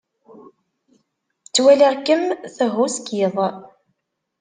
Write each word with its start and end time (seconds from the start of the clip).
Ttwaliɣ-kem 1.45 2.23
tehhuskid. 2.55 3.35